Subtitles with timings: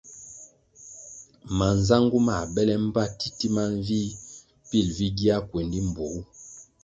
[1.57, 4.09] Manzangu mãh bele mbpa titima mvih
[4.69, 6.21] pil vi gia kuendi mbpuogu.